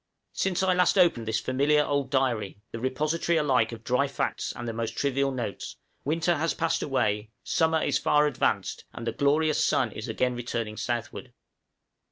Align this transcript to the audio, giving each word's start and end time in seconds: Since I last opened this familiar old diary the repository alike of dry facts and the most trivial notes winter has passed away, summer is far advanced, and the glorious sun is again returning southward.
Since 0.33 0.63
I 0.63 0.73
last 0.73 0.97
opened 0.97 1.27
this 1.27 1.39
familiar 1.39 1.85
old 1.85 2.09
diary 2.09 2.59
the 2.71 2.79
repository 2.79 3.37
alike 3.37 3.71
of 3.71 3.83
dry 3.83 4.07
facts 4.07 4.51
and 4.55 4.67
the 4.67 4.73
most 4.73 4.97
trivial 4.97 5.31
notes 5.31 5.75
winter 6.03 6.37
has 6.37 6.55
passed 6.55 6.81
away, 6.81 7.29
summer 7.43 7.83
is 7.83 7.99
far 7.99 8.25
advanced, 8.25 8.85
and 8.93 9.05
the 9.05 9.11
glorious 9.11 9.63
sun 9.63 9.91
is 9.91 10.07
again 10.07 10.33
returning 10.33 10.75
southward. 10.75 11.33